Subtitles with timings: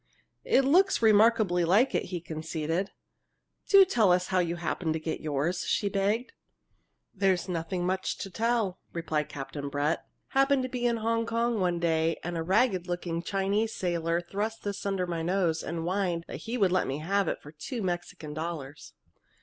[0.45, 2.89] "It looks remarkably like it," he conceded.
[3.67, 6.31] "Do tell us how you happened to get yours!" she begged.
[7.13, 10.03] "There's nothing much to tell," replied Captain Brett.
[10.29, 14.63] "Happened to be in Hong Kong one day, and a ragged looking Chinese sailor thrust
[14.63, 18.33] this under my nose and whined that he'd let me have it for two Mexican
[18.33, 18.93] dollars.